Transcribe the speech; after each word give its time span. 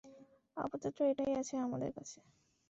আপাতত 0.57 0.97
এটাই 1.03 1.33
আছে 1.35 1.55
আমাদের 1.57 1.91
কাছে। 1.93 2.19